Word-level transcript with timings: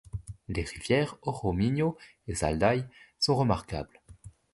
Les 0.47 0.63
rivières 0.63 1.15
Oromiño 1.21 1.95
et 2.27 2.33
Zaldai 2.33 2.85
sont 3.19 3.35
remarquables. 3.35 4.01